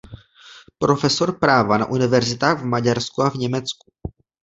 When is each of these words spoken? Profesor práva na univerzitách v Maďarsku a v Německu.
Profesor 0.83 1.29
práva 1.43 1.75
na 1.77 1.85
univerzitách 1.97 2.57
v 2.61 2.65
Maďarsku 2.65 3.19
a 3.23 3.29
v 3.29 3.35
Německu. 3.35 3.91